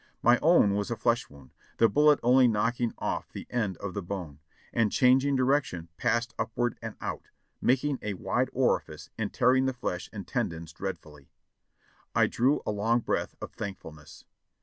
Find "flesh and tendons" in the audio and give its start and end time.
9.73-10.73